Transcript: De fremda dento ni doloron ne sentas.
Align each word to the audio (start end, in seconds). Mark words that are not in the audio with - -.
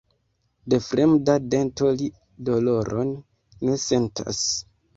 De 0.73 0.77
fremda 0.85 1.35
dento 1.55 1.91
ni 2.01 2.09
doloron 2.49 3.15
ne 3.65 3.79
sentas. 3.87 4.45